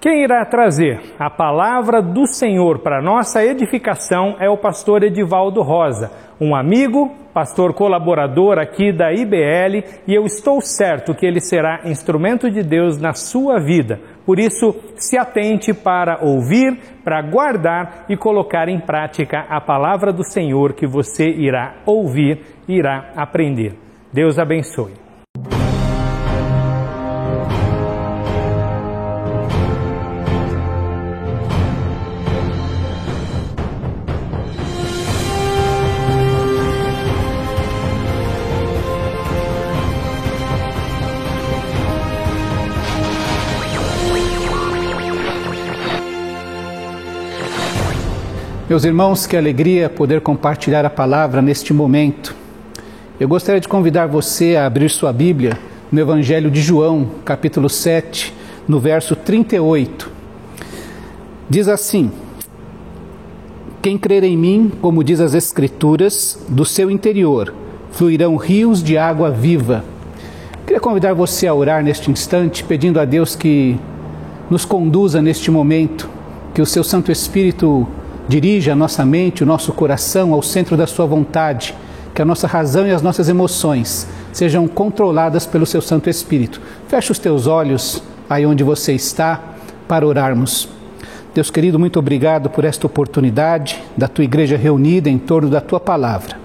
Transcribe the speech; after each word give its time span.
Quem 0.00 0.22
irá 0.22 0.44
trazer 0.44 1.00
a 1.18 1.28
palavra 1.28 2.00
do 2.00 2.24
Senhor 2.24 2.78
para 2.78 3.02
nossa 3.02 3.44
edificação 3.44 4.36
é 4.38 4.48
o 4.48 4.56
pastor 4.56 5.02
Edivaldo 5.02 5.60
Rosa, 5.60 6.12
um 6.40 6.54
amigo, 6.54 7.12
pastor 7.34 7.74
colaborador 7.74 8.60
aqui 8.60 8.92
da 8.92 9.12
IBL, 9.12 9.82
e 10.06 10.14
eu 10.14 10.24
estou 10.24 10.60
certo 10.60 11.16
que 11.16 11.26
ele 11.26 11.40
será 11.40 11.80
instrumento 11.84 12.48
de 12.48 12.62
Deus 12.62 12.96
na 12.96 13.12
sua 13.12 13.58
vida. 13.58 13.98
Por 14.24 14.38
isso, 14.38 14.72
se 14.94 15.18
atente 15.18 15.74
para 15.74 16.20
ouvir, 16.22 16.78
para 17.02 17.20
guardar 17.20 18.04
e 18.08 18.16
colocar 18.16 18.68
em 18.68 18.78
prática 18.78 19.46
a 19.48 19.60
palavra 19.60 20.12
do 20.12 20.22
Senhor 20.22 20.74
que 20.74 20.86
você 20.86 21.28
irá 21.28 21.74
ouvir 21.84 22.40
irá 22.68 23.10
aprender. 23.16 23.74
Deus 24.12 24.38
abençoe. 24.38 25.07
Meus 48.68 48.84
irmãos, 48.84 49.26
que 49.26 49.34
alegria 49.34 49.88
poder 49.88 50.20
compartilhar 50.20 50.84
a 50.84 50.90
palavra 50.90 51.40
neste 51.40 51.72
momento. 51.72 52.36
Eu 53.18 53.26
gostaria 53.26 53.62
de 53.62 53.66
convidar 53.66 54.06
você 54.06 54.56
a 54.56 54.66
abrir 54.66 54.90
sua 54.90 55.10
Bíblia 55.10 55.58
no 55.90 55.98
Evangelho 55.98 56.50
de 56.50 56.60
João, 56.60 57.08
capítulo 57.24 57.70
7, 57.70 58.34
no 58.68 58.78
verso 58.78 59.16
38. 59.16 60.10
Diz 61.48 61.66
assim: 61.66 62.12
Quem 63.80 63.96
crer 63.96 64.22
em 64.22 64.36
mim, 64.36 64.70
como 64.82 65.02
diz 65.02 65.18
as 65.18 65.32
Escrituras, 65.32 66.38
do 66.46 66.66
seu 66.66 66.90
interior 66.90 67.54
fluirão 67.90 68.36
rios 68.36 68.82
de 68.82 68.98
água 68.98 69.30
viva. 69.30 69.82
Queria 70.66 70.78
convidar 70.78 71.14
você 71.14 71.46
a 71.46 71.54
orar 71.54 71.82
neste 71.82 72.10
instante, 72.10 72.62
pedindo 72.64 73.00
a 73.00 73.06
Deus 73.06 73.34
que 73.34 73.80
nos 74.50 74.66
conduza 74.66 75.22
neste 75.22 75.50
momento, 75.50 76.06
que 76.52 76.60
o 76.60 76.66
seu 76.66 76.84
Santo 76.84 77.10
Espírito 77.10 77.88
Dirija 78.28 78.72
a 78.72 78.76
nossa 78.76 79.06
mente, 79.06 79.42
o 79.42 79.46
nosso 79.46 79.72
coração 79.72 80.34
ao 80.34 80.42
centro 80.42 80.76
da 80.76 80.86
Sua 80.86 81.06
vontade, 81.06 81.74
que 82.14 82.20
a 82.20 82.26
nossa 82.26 82.46
razão 82.46 82.86
e 82.86 82.90
as 82.90 83.00
nossas 83.00 83.26
emoções 83.26 84.06
sejam 84.34 84.68
controladas 84.68 85.46
pelo 85.46 85.64
Seu 85.64 85.80
Santo 85.80 86.10
Espírito. 86.10 86.60
Feche 86.88 87.10
os 87.10 87.18
teus 87.18 87.46
olhos 87.46 88.02
aí 88.28 88.44
onde 88.44 88.62
você 88.62 88.92
está 88.92 89.40
para 89.88 90.06
orarmos. 90.06 90.68
Deus 91.34 91.50
querido, 91.50 91.78
muito 91.78 91.98
obrigado 91.98 92.50
por 92.50 92.66
esta 92.66 92.86
oportunidade 92.86 93.82
da 93.96 94.06
tua 94.06 94.24
igreja 94.24 94.58
reunida 94.58 95.08
em 95.08 95.16
torno 95.16 95.48
da 95.48 95.62
tua 95.62 95.80
palavra. 95.80 96.36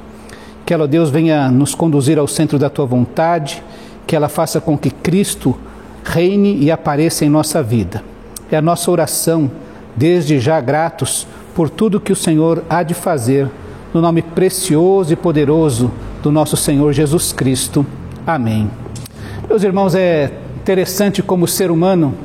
Que 0.66 0.74
ela, 0.74 0.88
Deus, 0.88 1.10
venha 1.10 1.52
nos 1.52 1.76
conduzir 1.76 2.18
ao 2.18 2.30
centro 2.30 2.58
da 2.58 2.70
tua 2.70 2.86
vontade, 2.86 3.62
que 4.08 4.16
ela 4.16 4.30
faça 4.30 4.62
com 4.62 4.78
que 4.78 4.90
Cristo 4.90 5.58
reine 6.02 6.58
e 6.64 6.72
apareça 6.72 7.26
em 7.26 7.30
nossa 7.30 7.62
vida. 7.62 8.02
É 8.50 8.56
a 8.56 8.62
nossa 8.62 8.90
oração, 8.90 9.52
desde 9.98 10.40
já 10.40 10.62
gratos 10.62 11.28
por 11.54 11.70
tudo 11.70 12.00
que 12.00 12.12
o 12.12 12.16
Senhor 12.16 12.64
há 12.70 12.84
de 12.84 12.94
fazer, 12.94 13.50
no 13.94 14.02
nome 14.02 14.22
precioso 14.22 15.14
e 15.14 15.16
poderoso 15.16 15.92
do 16.22 16.32
nosso 16.32 16.58
Senhor 16.58 16.94
Jesus 16.94 17.32
Cristo. 17.32 17.86
Amém. 18.26 18.70
Meus 19.48 19.64
irmãos, 19.64 19.94
é 19.94 20.32
interessante 20.62 21.22
como 21.22 21.46
o 21.46 21.48
ser 21.48 21.70
humano 21.70 22.16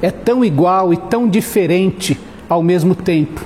é 0.00 0.10
tão 0.10 0.44
igual 0.44 0.92
e 0.92 0.96
tão 0.96 1.28
diferente 1.28 2.18
ao 2.48 2.62
mesmo 2.62 2.94
tempo. 2.94 3.44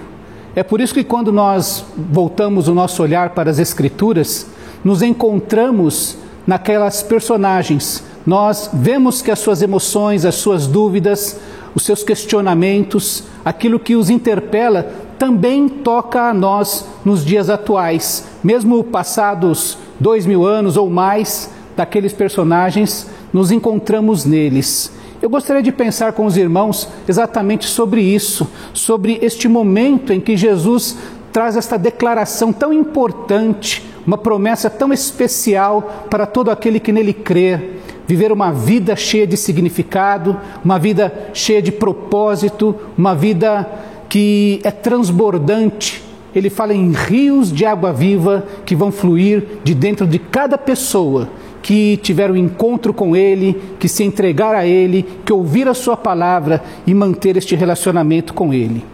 É 0.55 0.62
por 0.62 0.80
isso 0.80 0.95
que 0.95 1.03
quando 1.03 1.33
nós 1.33 1.84
voltamos 1.97 2.69
o 2.69 2.75
nosso 2.75 3.03
olhar 3.03 3.30
para 3.30 3.50
as 3.50 3.58
Escrituras, 3.58 4.47
nos 4.84 5.02
encontramos 5.02 6.19
naquelas 6.46 7.02
personagens. 7.02 8.05
Nós 8.27 8.70
vemos 8.73 9.23
que 9.23 9.30
as 9.30 9.39
suas 9.39 9.63
emoções, 9.63 10.24
as 10.24 10.34
suas 10.34 10.67
dúvidas, 10.67 11.40
os 11.74 11.84
seus 11.84 12.02
questionamentos, 12.02 13.24
aquilo 13.44 13.78
que 13.78 13.96
os 13.96 14.10
interpela, 14.10 14.90
também 15.18 15.68
toca 15.68 16.28
a 16.28 16.34
nós 16.34 16.86
nos 17.05 17.24
dias 17.24 17.48
atuais. 17.48 18.27
Mesmo 18.42 18.83
passados 18.83 19.78
dois 19.98 20.27
mil 20.27 20.44
anos 20.44 20.77
ou 20.77 20.90
mais 20.90 21.50
daqueles 21.77 22.12
personagens, 22.12 23.08
nos 23.33 23.50
encontramos 23.50 24.24
neles. 24.24 24.92
Eu 25.22 25.30
gostaria 25.30 25.62
de 25.62 25.70
pensar 25.70 26.12
com 26.12 26.27
os 26.27 26.36
irmãos 26.36 26.88
exatamente 27.08 27.66
sobre 27.66 28.02
isso, 28.02 28.48
sobre 28.74 29.18
este 29.22 29.46
momento 29.46 30.12
em 30.12 30.20
que 30.20 30.36
Jesus 30.36 30.98
traz 31.33 31.56
esta 31.56 31.78
declaração 31.78 32.52
tão 32.52 32.72
importante, 32.72 33.89
uma 34.04 34.18
promessa 34.18 34.68
tão 34.68 34.92
especial 34.92 36.06
para 36.10 36.27
todo 36.27 36.50
aquele 36.50 36.80
que 36.80 36.92
nele 36.92 37.14
crê 37.14 37.82
viver 38.12 38.30
uma 38.30 38.52
vida 38.52 38.95
cheia 38.95 39.27
de 39.27 39.39
significado, 39.39 40.36
uma 40.62 40.78
vida 40.78 41.30
cheia 41.33 41.62
de 41.62 41.73
propósito, 41.73 42.77
uma 42.96 43.14
vida 43.14 43.67
que 44.06 44.61
é 44.62 44.70
transbordante. 44.70 46.02
Ele 46.34 46.51
fala 46.51 46.74
em 46.74 46.92
rios 46.92 47.51
de 47.51 47.64
água 47.64 47.90
viva 47.90 48.45
que 48.67 48.77
vão 48.77 48.92
fluir 48.92 49.61
de 49.64 49.72
dentro 49.74 50.06
de 50.06 50.18
cada 50.18 50.58
pessoa 50.58 51.30
que 51.62 51.96
tiver 52.02 52.30
um 52.30 52.36
encontro 52.36 52.92
com 52.92 53.17
Ele, 53.17 53.58
que 53.80 53.89
se 53.89 54.05
entregar 54.05 54.55
a 54.55 54.67
Ele, 54.67 55.06
que 55.24 55.33
ouvir 55.33 55.67
a 55.67 55.72
Sua 55.72 55.96
palavra 55.96 56.62
e 56.86 56.92
manter 56.92 57.39
este 57.39 57.56
relacionamento 57.56 58.34
com 58.34 58.52
Ele. 58.52 58.84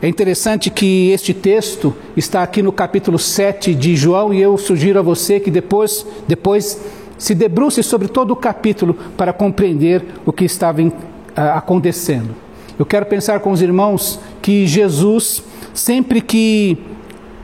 É 0.00 0.08
interessante 0.08 0.70
que 0.70 1.10
este 1.10 1.34
texto 1.34 1.94
está 2.16 2.42
aqui 2.42 2.62
no 2.62 2.72
capítulo 2.72 3.18
7 3.18 3.74
de 3.74 3.94
João 3.94 4.32
e 4.32 4.40
eu 4.40 4.56
sugiro 4.56 4.98
a 4.98 5.02
você 5.02 5.38
que 5.38 5.50
depois, 5.50 6.06
depois 6.26 6.80
se 7.18 7.34
debruce 7.34 7.82
sobre 7.82 8.08
todo 8.08 8.30
o 8.30 8.36
capítulo 8.36 8.94
para 9.16 9.32
compreender 9.32 10.04
o 10.24 10.32
que 10.32 10.44
estava 10.44 10.80
em, 10.80 10.92
acontecendo. 11.36 12.34
Eu 12.78 12.86
quero 12.86 13.06
pensar 13.06 13.40
com 13.40 13.50
os 13.50 13.60
irmãos 13.60 14.20
que 14.40 14.66
Jesus, 14.66 15.42
sempre 15.74 16.20
que 16.20 16.78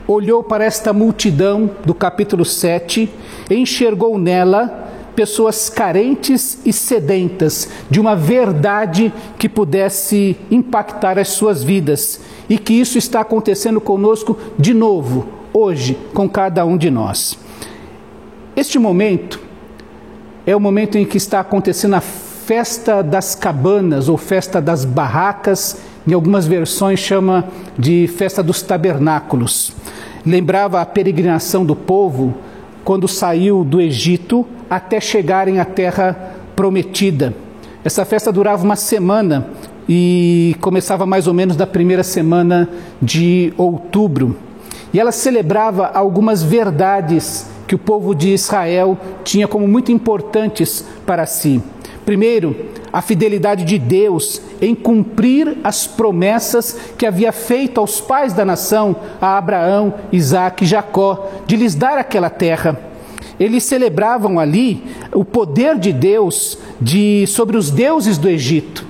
olhou 0.07 0.41
para 0.41 0.63
esta 0.63 0.93
multidão 0.93 1.69
do 1.83 1.93
capítulo 1.93 2.45
7, 2.45 3.09
enxergou 3.49 4.17
nela 4.17 4.83
pessoas 5.15 5.69
carentes 5.69 6.59
e 6.65 6.73
sedentas 6.73 7.69
de 7.89 7.99
uma 7.99 8.15
verdade 8.15 9.13
que 9.37 9.47
pudesse 9.47 10.35
impactar 10.51 11.17
as 11.17 11.29
suas 11.29 11.63
vidas 11.63 12.21
e 12.49 12.57
que 12.57 12.73
isso 12.73 12.97
está 12.97 13.21
acontecendo 13.21 13.79
conosco 13.79 14.37
de 14.59 14.73
novo, 14.73 15.27
hoje, 15.53 15.97
com 16.13 16.29
cada 16.29 16.65
um 16.65 16.77
de 16.77 16.91
nós. 16.91 17.37
Este 18.55 18.77
momento 18.77 19.39
é 20.45 20.55
o 20.55 20.59
momento 20.59 20.97
em 20.97 21.05
que 21.05 21.17
está 21.17 21.39
acontecendo 21.39 21.95
a 21.95 22.01
festa 22.01 23.01
das 23.01 23.33
cabanas 23.33 24.07
ou 24.07 24.17
festa 24.17 24.61
das 24.61 24.85
barracas, 24.85 25.77
em 26.07 26.13
algumas 26.13 26.45
versões 26.45 26.99
chama 26.99 27.45
de 27.77 28.07
festa 28.07 28.43
dos 28.43 28.61
tabernáculos. 28.61 29.73
Lembrava 30.23 30.79
a 30.79 30.85
peregrinação 30.85 31.65
do 31.65 31.75
povo 31.75 32.35
quando 32.83 33.07
saiu 33.07 33.63
do 33.63 33.81
Egito 33.81 34.45
até 34.69 34.99
chegarem 34.99 35.59
à 35.59 35.65
terra 35.65 36.35
prometida. 36.55 37.33
Essa 37.83 38.05
festa 38.05 38.31
durava 38.31 38.63
uma 38.63 38.75
semana 38.75 39.47
e 39.89 40.55
começava 40.61 41.05
mais 41.05 41.25
ou 41.25 41.33
menos 41.33 41.55
da 41.55 41.65
primeira 41.65 42.03
semana 42.03 42.69
de 43.01 43.51
outubro. 43.57 44.37
E 44.93 44.99
ela 44.99 45.11
celebrava 45.11 45.87
algumas 45.87 46.43
verdades 46.43 47.47
que 47.67 47.75
o 47.75 47.79
povo 47.79 48.13
de 48.13 48.33
Israel 48.33 48.97
tinha 49.23 49.47
como 49.47 49.67
muito 49.67 49.91
importantes 49.91 50.85
para 51.05 51.25
si. 51.25 51.61
Primeiro, 52.05 52.55
a 52.93 53.01
fidelidade 53.01 53.65
de 53.65 53.79
Deus 53.79 54.41
em 54.61 54.75
cumprir 54.75 55.57
as 55.63 55.87
promessas 55.87 56.77
que 56.97 57.05
havia 57.05 57.31
feito 57.31 57.79
aos 57.79 57.99
pais 57.99 58.31
da 58.31 58.45
nação, 58.45 58.95
a 59.19 59.37
Abraão, 59.37 59.95
Isaac 60.11 60.63
e 60.63 60.67
Jacó, 60.67 61.29
de 61.47 61.55
lhes 61.55 61.73
dar 61.73 61.97
aquela 61.97 62.29
terra. 62.29 62.79
Eles 63.39 63.63
celebravam 63.63 64.39
ali 64.39 64.83
o 65.11 65.25
poder 65.25 65.77
de 65.77 65.91
Deus 65.91 66.57
de, 66.79 67.25
sobre 67.27 67.57
os 67.57 67.69
deuses 67.71 68.17
do 68.17 68.29
Egito. 68.29 68.85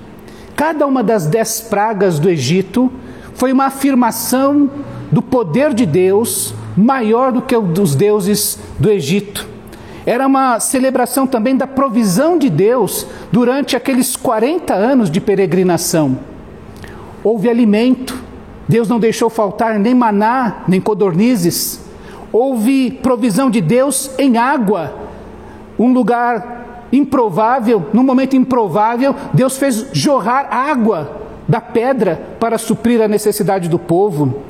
Cada 0.55 0.85
uma 0.85 1.01
das 1.01 1.25
dez 1.25 1.61
pragas 1.61 2.19
do 2.19 2.29
Egito 2.29 2.91
foi 3.33 3.51
uma 3.51 3.65
afirmação 3.65 4.69
do 5.11 5.21
poder 5.21 5.73
de 5.73 5.85
Deus 5.85 6.53
maior 6.75 7.31
do 7.31 7.41
que 7.41 7.55
o 7.55 7.61
dos 7.61 7.95
deuses 7.95 8.59
do 8.79 8.89
Egito. 8.89 9.47
Era 10.05 10.27
uma 10.27 10.59
celebração 10.59 11.25
também 11.25 11.55
da 11.55 11.65
provisão 11.65 12.37
de 12.37 12.49
Deus 12.49 13.07
durante 13.31 13.75
aqueles 13.75 14.15
40 14.15 14.73
anos 14.73 15.09
de 15.09 15.19
peregrinação. 15.19 16.19
Houve 17.23 17.49
alimento, 17.49 18.15
Deus 18.67 18.87
não 18.87 18.99
deixou 18.99 19.29
faltar 19.29 19.79
nem 19.79 19.95
maná, 19.95 20.63
nem 20.67 20.79
codornizes. 20.79 21.81
Houve 22.31 22.91
provisão 22.91 23.49
de 23.49 23.61
Deus 23.61 24.11
em 24.19 24.37
água, 24.37 24.93
um 25.79 25.91
lugar 25.91 26.87
improvável, 26.91 27.87
num 27.93 28.03
momento 28.03 28.35
improvável, 28.35 29.15
Deus 29.33 29.57
fez 29.57 29.87
jorrar 29.91 30.47
água 30.51 31.21
da 31.47 31.61
pedra 31.61 32.21
para 32.39 32.57
suprir 32.57 33.01
a 33.01 33.07
necessidade 33.07 33.67
do 33.69 33.77
povo. 33.77 34.41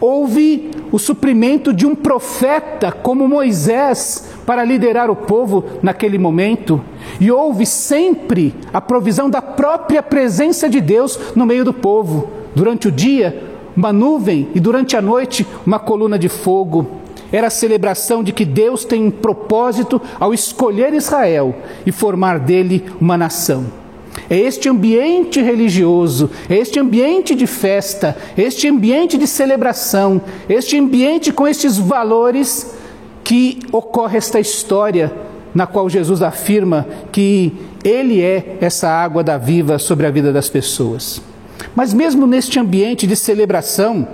Houve 0.00 0.70
o 0.92 0.98
suprimento 0.98 1.72
de 1.72 1.86
um 1.86 1.94
profeta 1.94 2.92
como 2.92 3.26
Moisés 3.26 4.28
para 4.44 4.64
liderar 4.64 5.10
o 5.10 5.16
povo 5.16 5.64
naquele 5.82 6.18
momento. 6.18 6.80
E 7.18 7.30
houve 7.30 7.64
sempre 7.64 8.54
a 8.72 8.80
provisão 8.80 9.30
da 9.30 9.40
própria 9.40 10.02
presença 10.02 10.68
de 10.68 10.80
Deus 10.80 11.18
no 11.34 11.46
meio 11.46 11.64
do 11.64 11.72
povo. 11.72 12.28
Durante 12.54 12.88
o 12.88 12.92
dia, 12.92 13.42
uma 13.76 13.92
nuvem 13.92 14.48
e 14.54 14.60
durante 14.60 14.96
a 14.96 15.02
noite, 15.02 15.46
uma 15.66 15.78
coluna 15.78 16.18
de 16.18 16.28
fogo. 16.28 16.86
Era 17.32 17.48
a 17.48 17.50
celebração 17.50 18.22
de 18.22 18.32
que 18.32 18.44
Deus 18.44 18.84
tem 18.84 19.02
um 19.02 19.10
propósito 19.10 20.00
ao 20.20 20.32
escolher 20.32 20.94
Israel 20.94 21.54
e 21.84 21.90
formar 21.90 22.38
dele 22.38 22.84
uma 23.00 23.18
nação. 23.18 23.85
É 24.28 24.36
este 24.36 24.68
ambiente 24.68 25.40
religioso, 25.40 26.30
é 26.48 26.56
este 26.56 26.80
ambiente 26.80 27.34
de 27.34 27.46
festa, 27.46 28.16
é 28.36 28.42
este 28.42 28.68
ambiente 28.68 29.16
de 29.16 29.26
celebração, 29.26 30.20
é 30.48 30.54
este 30.54 30.78
ambiente 30.78 31.32
com 31.32 31.46
estes 31.46 31.78
valores 31.78 32.74
que 33.22 33.60
ocorre 33.72 34.18
esta 34.18 34.40
história 34.40 35.12
na 35.54 35.66
qual 35.66 35.88
Jesus 35.88 36.22
afirma 36.22 36.86
que 37.10 37.52
Ele 37.84 38.20
é 38.20 38.58
essa 38.60 38.88
água 38.88 39.22
da 39.22 39.38
viva 39.38 39.78
sobre 39.78 40.06
a 40.06 40.10
vida 40.10 40.32
das 40.32 40.48
pessoas. 40.48 41.22
Mas 41.74 41.94
mesmo 41.94 42.26
neste 42.26 42.58
ambiente 42.58 43.06
de 43.06 43.16
celebração, 43.16 44.06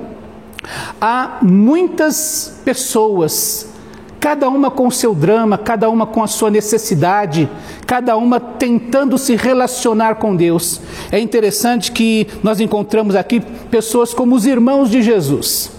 há 1.01 1.39
muitas 1.43 2.61
pessoas 2.65 3.72
cada 4.23 4.49
uma 4.49 4.71
com 4.71 4.87
o 4.87 4.93
seu 4.93 5.17
drama, 5.17 5.59
cada 5.59 5.91
uma 5.91 6.07
com 6.07 6.23
a 6.23 6.29
sua 6.29 6.49
necessidade, 6.49 7.51
cada 7.85 8.17
uma 8.17 8.39
tentando 8.39 9.19
se 9.19 9.35
relacionar 9.35 10.15
com 10.15 10.37
Deus. 10.37 10.81
É 11.11 11.19
interessante 11.19 11.91
que 11.91 12.29
nós 12.41 12.61
encontramos 12.61 13.17
aqui 13.17 13.41
pessoas 13.69 14.15
como 14.15 14.37
os 14.37 14.47
irmãos 14.47 14.89
de 14.89 15.03
Jesus, 15.03 15.73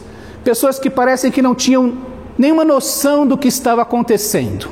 pessoas 0.44 0.78
que 0.78 0.90
parecem 0.90 1.32
que 1.32 1.42
não 1.42 1.56
tinham 1.56 1.94
nenhuma 2.38 2.66
noção 2.66 3.26
do 3.26 3.38
que 3.38 3.48
estava 3.48 3.82
acontecendo. 3.82 4.68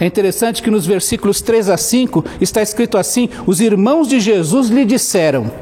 É 0.00 0.06
interessante 0.06 0.60
que 0.60 0.68
nos 0.68 0.84
versículos 0.84 1.40
3 1.40 1.70
a 1.70 1.76
5 1.76 2.24
está 2.40 2.62
escrito 2.62 2.98
assim: 2.98 3.28
Os 3.46 3.60
irmãos 3.60 4.08
de 4.08 4.18
Jesus 4.18 4.70
lhe 4.70 4.84
disseram: 4.84 5.52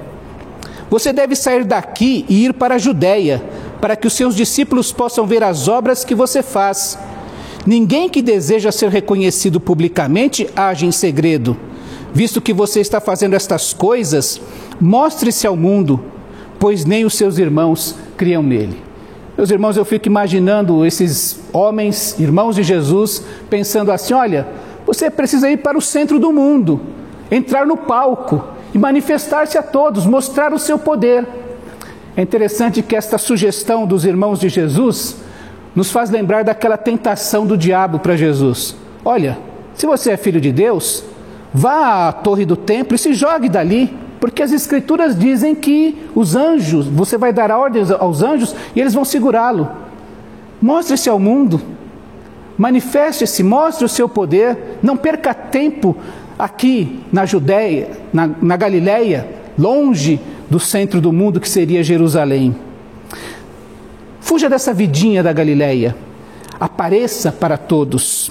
Você 0.89 1.13
deve 1.13 1.37
sair 1.37 1.65
daqui 1.65 2.25
e 2.31 2.47
ir 2.47 2.55
para 2.55 2.77
a 2.77 2.79
Judéia, 2.79 3.43
para 3.79 3.95
que 3.95 4.07
os 4.07 4.15
seus 4.15 4.35
discípulos 4.35 4.91
possam 4.91 5.27
ver 5.27 5.45
as 5.45 5.69
obras 5.69 6.03
que 6.03 6.15
você 6.15 6.43
faz. 6.43 6.99
Ninguém 7.67 8.09
que 8.09 8.21
deseja 8.21 8.73
ser 8.73 8.89
reconhecido 8.91 9.61
publicamente 9.61 10.49
age 10.57 10.85
em 10.85 10.93
segredo. 10.93 11.57
Visto 12.13 12.41
que 12.41 12.53
você 12.53 12.81
está 12.81 13.01
fazendo 13.01 13.35
estas 13.35 13.73
coisas, 13.73 14.41
mostre-se 14.81 15.47
ao 15.47 15.57
mundo, 15.57 16.03
pois 16.59 16.85
nem 16.85 17.05
os 17.05 17.15
seus 17.15 17.39
irmãos 17.39 17.95
criam 18.17 18.43
nele. 18.43 18.77
Meus 19.37 19.51
irmãos, 19.51 19.77
eu 19.77 19.85
fico 19.85 20.09
imaginando 20.09 20.85
esses 20.85 21.41
homens, 21.53 22.19
irmãos 22.19 22.57
de 22.57 22.63
Jesus, 22.63 23.25
pensando 23.49 23.91
assim: 23.91 24.13
olha, 24.13 24.47
você 24.85 25.11
precisa 25.11 25.51
ir 25.51 25.59
para 25.59 25.79
o 25.79 25.81
centro 25.81 26.19
do 26.19 26.33
mundo, 26.33 26.81
entrar 27.31 27.65
no 27.65 27.77
palco 27.77 28.45
e 28.75 28.79
manifestar-se 28.79 29.57
a 29.57 29.63
todos, 29.63 30.05
mostrar 30.05 30.53
o 30.53 30.59
seu 30.59 30.79
poder. 30.79 31.27
É 32.17 32.23
interessante 32.23 32.83
que 32.83 32.95
esta 32.95 33.17
sugestão 33.17 33.87
dos 33.87 34.05
irmãos 34.05 34.39
de 34.39 34.49
Jesus 34.49 35.17
nos 35.75 35.91
faz 35.91 36.11
lembrar 36.11 36.45
daquela 36.45 36.77
tentação 36.77 37.47
do 37.47 37.57
diabo 37.57 37.99
para 37.99 38.17
Jesus. 38.17 38.77
Olha, 39.05 39.39
se 39.75 39.87
você 39.87 40.13
é 40.13 40.17
filho 40.17 40.41
de 40.41 40.53
Deus, 40.53 41.05
vá 41.53 42.09
à 42.09 42.13
torre 42.13 42.45
do 42.45 42.57
templo 42.57 42.95
e 42.95 42.99
se 42.99 43.15
jogue 43.15 43.49
dali, 43.49 43.95
porque 44.21 44.43
as 44.43 44.53
escrituras 44.53 45.19
dizem 45.19 45.55
que 45.55 45.97
os 46.15 46.37
anjos, 46.37 46.87
você 46.87 47.17
vai 47.17 47.33
dar 47.33 47.51
ordens 47.51 47.91
aos 47.91 48.23
anjos 48.23 48.55
e 48.77 48.81
eles 48.81 48.95
vão 48.95 49.05
segurá-lo. 49.05 49.69
Mostre-se 50.61 51.09
ao 51.09 51.19
mundo, 51.19 51.61
manifeste-se, 52.57 53.43
mostre 53.43 53.85
o 53.85 53.89
seu 53.89 54.09
poder, 54.09 54.79
não 54.83 54.97
perca 54.97 55.35
tempo 55.35 55.97
aqui 56.39 57.01
na 57.13 57.27
Judéia, 57.27 57.91
na, 58.13 58.31
na 58.41 58.57
Galiléia, 58.57 59.27
longe 59.59 60.21
do 60.49 60.61
centro 60.61 61.01
do 61.01 61.13
mundo 61.13 61.41
que 61.41 61.49
seria 61.49 61.83
Jerusalém. 61.83 62.55
Fuja 64.23 64.49
dessa 64.49 64.73
vidinha 64.73 65.23
da 65.23 65.33
Galileia. 65.33 65.95
Apareça 66.59 67.33
para 67.33 67.59
todos. 67.59 68.31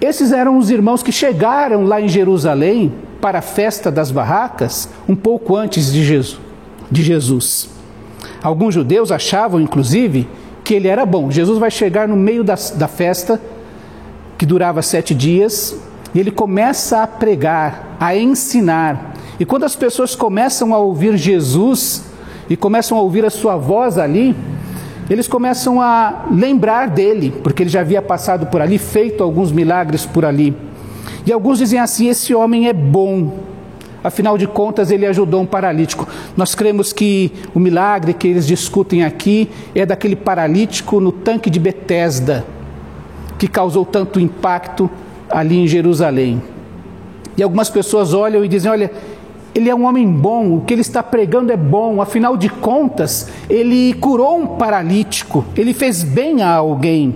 Esses 0.00 0.32
eram 0.32 0.58
os 0.58 0.68
irmãos 0.68 1.02
que 1.02 1.12
chegaram 1.12 1.84
lá 1.84 2.00
em 2.00 2.08
Jerusalém 2.08 2.92
para 3.20 3.38
a 3.38 3.42
festa 3.42 3.88
das 3.88 4.10
barracas 4.10 4.88
um 5.08 5.14
pouco 5.14 5.56
antes 5.56 5.92
de 5.92 6.04
Jesus. 6.04 6.40
De 6.90 7.02
Jesus. 7.02 7.70
Alguns 8.42 8.74
judeus 8.74 9.12
achavam, 9.12 9.60
inclusive, 9.60 10.28
que 10.64 10.74
ele 10.74 10.88
era 10.88 11.06
bom. 11.06 11.30
Jesus 11.30 11.58
vai 11.58 11.70
chegar 11.70 12.08
no 12.08 12.16
meio 12.16 12.42
da, 12.42 12.56
da 12.74 12.88
festa, 12.88 13.40
que 14.36 14.44
durava 14.44 14.82
sete 14.82 15.14
dias, 15.14 15.76
e 16.12 16.18
ele 16.18 16.32
começa 16.32 17.00
a 17.00 17.06
pregar, 17.06 17.96
a 18.00 18.16
ensinar. 18.16 19.14
E 19.38 19.44
quando 19.44 19.64
as 19.64 19.76
pessoas 19.76 20.16
começam 20.16 20.74
a 20.74 20.78
ouvir 20.78 21.16
Jesus, 21.16 22.11
e 22.48 22.56
começam 22.56 22.98
a 22.98 23.00
ouvir 23.00 23.24
a 23.24 23.30
sua 23.30 23.56
voz 23.56 23.98
ali, 23.98 24.34
eles 25.10 25.28
começam 25.28 25.80
a 25.80 26.26
lembrar 26.30 26.88
dele, 26.88 27.34
porque 27.42 27.62
ele 27.62 27.70
já 27.70 27.80
havia 27.80 28.00
passado 28.00 28.46
por 28.46 28.60
ali, 28.60 28.78
feito 28.78 29.22
alguns 29.22 29.50
milagres 29.52 30.06
por 30.06 30.24
ali. 30.24 30.56
E 31.26 31.32
alguns 31.32 31.58
dizem 31.58 31.78
assim: 31.78 32.08
esse 32.08 32.34
homem 32.34 32.68
é 32.68 32.72
bom, 32.72 33.38
afinal 34.02 34.38
de 34.38 34.46
contas 34.46 34.90
ele 34.90 35.06
ajudou 35.06 35.40
um 35.40 35.46
paralítico. 35.46 36.08
Nós 36.36 36.54
cremos 36.54 36.92
que 36.92 37.32
o 37.54 37.60
milagre 37.60 38.14
que 38.14 38.28
eles 38.28 38.46
discutem 38.46 39.04
aqui 39.04 39.48
é 39.74 39.84
daquele 39.84 40.16
paralítico 40.16 41.00
no 41.00 41.12
tanque 41.12 41.50
de 41.50 41.60
Betesda, 41.60 42.44
que 43.38 43.48
causou 43.48 43.84
tanto 43.84 44.20
impacto 44.20 44.90
ali 45.30 45.58
em 45.58 45.66
Jerusalém. 45.66 46.42
E 47.36 47.42
algumas 47.42 47.70
pessoas 47.70 48.14
olham 48.14 48.44
e 48.44 48.48
dizem: 48.48 48.70
olha, 48.70 48.90
ele 49.54 49.68
é 49.68 49.74
um 49.74 49.84
homem 49.84 50.06
bom, 50.06 50.56
o 50.56 50.60
que 50.62 50.72
ele 50.72 50.80
está 50.80 51.02
pregando 51.02 51.52
é 51.52 51.56
bom, 51.56 52.00
afinal 52.00 52.36
de 52.36 52.48
contas, 52.48 53.28
ele 53.48 53.92
curou 53.94 54.38
um 54.38 54.46
paralítico, 54.46 55.44
ele 55.56 55.74
fez 55.74 56.02
bem 56.02 56.42
a 56.42 56.54
alguém. 56.54 57.14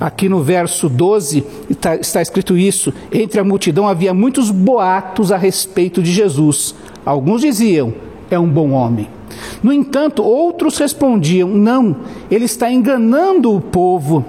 Aqui 0.00 0.28
no 0.28 0.40
verso 0.40 0.88
12 0.88 1.44
está, 1.68 1.96
está, 1.96 2.22
escrito 2.22 2.56
isso: 2.56 2.92
entre 3.10 3.40
a 3.40 3.44
multidão 3.44 3.88
havia 3.88 4.14
muitos 4.14 4.48
boatos 4.48 5.32
a 5.32 5.36
respeito 5.36 6.00
de 6.00 6.12
Jesus. 6.12 6.72
Alguns 7.04 7.40
diziam, 7.40 7.92
é 8.30 8.38
um 8.38 8.48
bom 8.48 8.70
homem. 8.70 9.08
No 9.60 9.72
entanto, 9.72 10.22
outros 10.22 10.78
respondiam, 10.78 11.48
não, 11.48 11.96
ele 12.30 12.44
está 12.44 12.70
enganando 12.70 13.52
o 13.52 13.60
povo, 13.60 14.24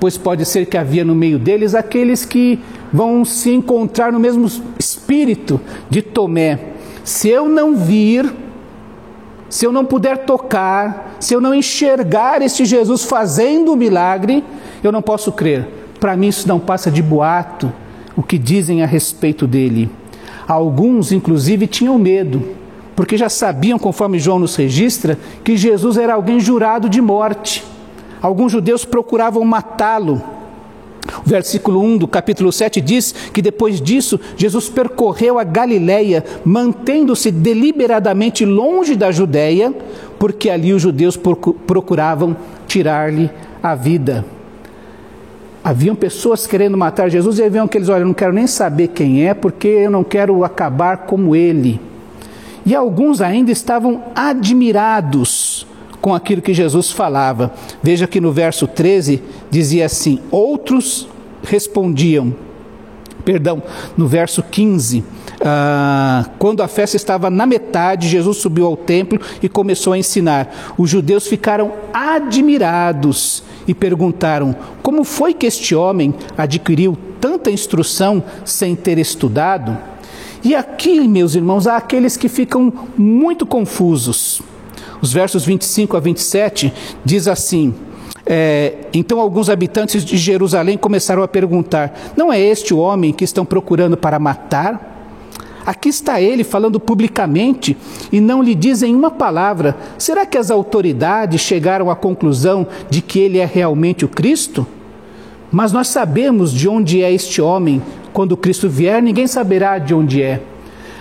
pois 0.00 0.18
pode 0.18 0.44
ser 0.44 0.66
que 0.66 0.76
havia 0.76 1.04
no 1.04 1.14
meio 1.14 1.38
deles 1.38 1.76
aqueles 1.76 2.24
que 2.24 2.58
vão 2.94 3.24
se 3.24 3.50
encontrar 3.50 4.12
no 4.12 4.20
mesmo 4.20 4.48
espírito 4.78 5.60
de 5.90 6.00
Tomé. 6.00 6.60
Se 7.02 7.28
eu 7.28 7.48
não 7.48 7.74
vir, 7.74 8.32
se 9.50 9.66
eu 9.66 9.72
não 9.72 9.84
puder 9.84 10.18
tocar, 10.18 11.16
se 11.18 11.34
eu 11.34 11.40
não 11.40 11.52
enxergar 11.52 12.40
este 12.40 12.64
Jesus 12.64 13.02
fazendo 13.02 13.72
o 13.72 13.76
milagre, 13.76 14.44
eu 14.80 14.92
não 14.92 15.02
posso 15.02 15.32
crer. 15.32 15.66
Para 15.98 16.16
mim, 16.16 16.28
isso 16.28 16.46
não 16.46 16.60
passa 16.60 16.88
de 16.88 17.02
boato, 17.02 17.72
o 18.16 18.22
que 18.22 18.38
dizem 18.38 18.80
a 18.84 18.86
respeito 18.86 19.44
dele. 19.44 19.90
Alguns, 20.46 21.10
inclusive, 21.10 21.66
tinham 21.66 21.98
medo, 21.98 22.44
porque 22.94 23.16
já 23.16 23.28
sabiam, 23.28 23.76
conforme 23.76 24.20
João 24.20 24.38
nos 24.38 24.54
registra, 24.54 25.18
que 25.42 25.56
Jesus 25.56 25.96
era 25.96 26.14
alguém 26.14 26.38
jurado 26.38 26.88
de 26.88 27.00
morte. 27.00 27.64
Alguns 28.22 28.52
judeus 28.52 28.84
procuravam 28.84 29.44
matá-lo 29.44 30.22
o 31.24 31.28
versículo 31.28 31.80
1 31.80 31.98
do 31.98 32.08
capítulo 32.08 32.52
7 32.52 32.80
diz 32.80 33.14
que 33.32 33.42
depois 33.42 33.80
disso 33.80 34.18
Jesus 34.36 34.68
percorreu 34.68 35.38
a 35.38 35.44
Galiléia, 35.44 36.24
mantendo-se 36.44 37.30
deliberadamente 37.30 38.44
longe 38.44 38.96
da 38.96 39.12
Judéia, 39.12 39.72
porque 40.18 40.48
ali 40.48 40.72
os 40.72 40.82
judeus 40.82 41.18
procuravam 41.66 42.36
tirar-lhe 42.66 43.30
a 43.62 43.74
vida. 43.74 44.24
Haviam 45.62 45.94
pessoas 45.94 46.46
querendo 46.46 46.76
matar 46.76 47.08
Jesus 47.08 47.38
e 47.38 47.42
haviam 47.42 47.64
aqueles, 47.64 47.88
olha, 47.88 48.02
eu 48.02 48.06
não 48.06 48.14
quero 48.14 48.32
nem 48.32 48.46
saber 48.46 48.88
quem 48.88 49.26
é, 49.26 49.32
porque 49.32 49.68
eu 49.68 49.90
não 49.90 50.04
quero 50.04 50.44
acabar 50.44 50.98
como 50.98 51.34
ele. 51.34 51.80
E 52.66 52.74
alguns 52.74 53.20
ainda 53.20 53.50
estavam 53.50 54.02
admirados 54.14 55.66
com 56.04 56.14
aquilo 56.14 56.42
que 56.42 56.52
Jesus 56.52 56.90
falava. 56.90 57.52
Veja 57.82 58.06
que 58.06 58.20
no 58.20 58.30
verso 58.30 58.66
13 58.66 59.22
dizia 59.54 59.86
assim: 59.86 60.18
Outros 60.30 61.08
respondiam, 61.42 62.34
perdão, 63.24 63.62
no 63.96 64.08
verso 64.08 64.42
15, 64.42 65.04
ah, 65.40 66.28
quando 66.38 66.62
a 66.62 66.68
festa 66.68 66.96
estava 66.96 67.30
na 67.30 67.46
metade, 67.46 68.08
Jesus 68.08 68.38
subiu 68.38 68.66
ao 68.66 68.76
templo 68.76 69.20
e 69.42 69.48
começou 69.48 69.92
a 69.92 69.98
ensinar. 69.98 70.74
Os 70.76 70.90
judeus 70.90 71.26
ficaram 71.26 71.72
admirados 71.92 73.44
e 73.66 73.72
perguntaram: 73.72 74.56
Como 74.82 75.04
foi 75.04 75.32
que 75.32 75.46
este 75.46 75.74
homem 75.74 76.14
adquiriu 76.36 76.98
tanta 77.20 77.50
instrução 77.50 78.22
sem 78.44 78.76
ter 78.76 78.98
estudado. 78.98 79.78
E 80.42 80.54
aqui, 80.54 81.08
meus 81.08 81.34
irmãos, 81.34 81.66
há 81.66 81.78
aqueles 81.78 82.18
que 82.18 82.28
ficam 82.28 82.70
muito 82.98 83.46
confusos. 83.46 84.42
Os 85.00 85.10
versos 85.10 85.42
25 85.42 85.96
a 85.96 86.00
27 86.00 86.70
diz 87.02 87.26
assim: 87.26 87.74
é, 88.26 88.74
então 88.94 89.20
alguns 89.20 89.50
habitantes 89.50 90.04
de 90.04 90.16
Jerusalém 90.16 90.78
começaram 90.78 91.22
a 91.22 91.28
perguntar: 91.28 91.94
Não 92.16 92.32
é 92.32 92.40
este 92.40 92.72
o 92.72 92.78
homem 92.78 93.12
que 93.12 93.24
estão 93.24 93.44
procurando 93.44 93.96
para 93.96 94.18
matar? 94.18 94.92
Aqui 95.66 95.88
está 95.88 96.20
ele 96.20 96.44
falando 96.44 96.78
publicamente 96.78 97.76
e 98.12 98.20
não 98.20 98.42
lhe 98.42 98.54
dizem 98.54 98.94
uma 98.94 99.10
palavra. 99.10 99.76
Será 99.96 100.26
que 100.26 100.36
as 100.36 100.50
autoridades 100.50 101.40
chegaram 101.40 101.90
à 101.90 101.96
conclusão 101.96 102.66
de 102.90 103.00
que 103.00 103.18
ele 103.18 103.38
é 103.38 103.46
realmente 103.46 104.04
o 104.04 104.08
Cristo? 104.08 104.66
Mas 105.50 105.72
nós 105.72 105.88
sabemos 105.88 106.52
de 106.52 106.68
onde 106.68 107.02
é 107.02 107.10
este 107.10 107.40
homem. 107.40 107.80
Quando 108.12 108.36
Cristo 108.36 108.68
vier, 108.68 109.02
ninguém 109.02 109.26
saberá 109.26 109.78
de 109.78 109.94
onde 109.94 110.22
é. 110.22 110.42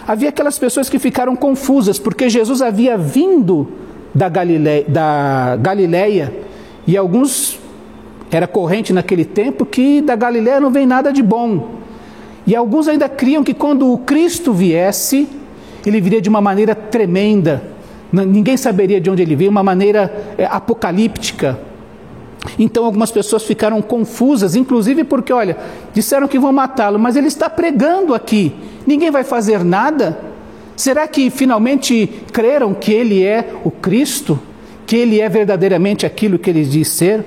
Havia 0.08 0.30
aquelas 0.30 0.58
pessoas 0.58 0.89
que 0.89 0.98
ficaram 0.98 1.36
confusas, 1.36 2.00
porque 2.00 2.30
Jesus 2.30 2.62
havia 2.62 2.98
vindo 2.98 3.68
da 4.15 4.30
Galileia, 4.30 4.86
da 4.88 5.58
Galileia 5.60 6.42
e 6.86 6.98
alguns 6.98 7.60
era 8.32 8.48
corrente 8.48 8.92
naquele 8.92 9.25
tempo 9.25 9.66
que 9.66 10.02
da 10.02 10.16
Galileia 10.16 10.60
não 10.60 10.72
vem 10.72 10.86
nada 10.86 11.13
de 11.13 11.22
bom. 11.22 11.84
E 12.46 12.56
alguns 12.56 12.88
ainda 12.88 13.08
criam 13.08 13.44
que 13.44 13.54
quando 13.54 13.92
o 13.92 13.98
Cristo 14.00 14.52
viesse, 14.52 15.28
ele 15.86 16.02
viria 16.02 16.22
de 16.22 16.30
uma 16.30 16.42
maneira 16.42 16.75
tremenda, 16.75 17.63
ninguém 18.12 18.58
saberia 18.58 19.00
de 19.00 19.10
onde 19.10 19.22
ele 19.22 19.36
veio, 19.36 19.50
uma 19.50 19.63
maneira 19.63 20.34
é, 20.38 20.46
apocalíptica. 20.46 21.60
Então 22.60 22.86
algumas 22.86 23.12
pessoas 23.12 23.44
ficaram 23.44 23.82
confusas, 23.82 24.56
inclusive 24.56 25.04
porque, 25.04 25.32
olha, 25.32 25.58
disseram 25.94 26.28
que 26.28 26.38
vão 26.38 26.52
matá-lo, 26.52 27.00
mas 27.00 27.16
ele 27.16 27.28
está 27.28 27.50
pregando 27.50 28.13
aqui, 28.13 28.54
ninguém 28.86 29.10
vai 29.10 29.24
fazer 29.24 29.63
nada. 29.63 30.20
Será 30.75 31.08
que 31.08 31.30
finalmente 31.30 32.08
creram 32.32 32.74
que 32.74 32.92
ele 32.92 33.24
é 33.24 33.54
o 33.63 33.72
Cristo? 33.72 34.40
Que 34.86 34.98
ele 34.98 35.22
é 35.22 35.30
verdadeiramente 35.30 36.06
aquilo 36.06 36.38
que 36.38 36.50
ele 36.50 36.63
diz 36.63 36.90
ser? 36.90 37.25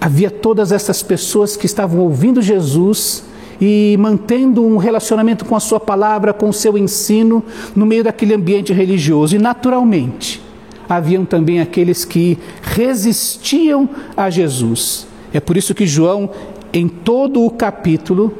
Havia 0.00 0.30
todas 0.30 0.72
essas 0.72 1.02
pessoas 1.02 1.56
que 1.56 1.66
estavam 1.66 2.00
ouvindo 2.00 2.40
Jesus 2.42 3.24
e 3.60 3.96
mantendo 3.98 4.64
um 4.64 4.76
relacionamento 4.76 5.44
com 5.44 5.56
a 5.56 5.60
sua 5.60 5.80
palavra, 5.80 6.32
com 6.32 6.48
o 6.48 6.52
seu 6.52 6.76
ensino, 6.76 7.42
no 7.74 7.86
meio 7.86 8.04
daquele 8.04 8.34
ambiente 8.34 8.72
religioso. 8.72 9.34
E 9.34 9.38
naturalmente, 9.38 10.42
haviam 10.88 11.24
também 11.24 11.60
aqueles 11.60 12.04
que 12.04 12.38
resistiam 12.62 13.88
a 14.16 14.30
Jesus. 14.30 15.06
É 15.32 15.40
por 15.40 15.56
isso 15.56 15.74
que 15.74 15.86
João, 15.86 16.30
em 16.72 16.88
todo 16.88 17.44
o 17.44 17.50
capítulo, 17.50 18.32